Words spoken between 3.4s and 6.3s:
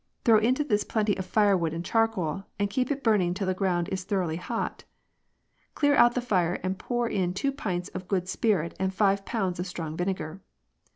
the ground is tho roughly hot. Clear out the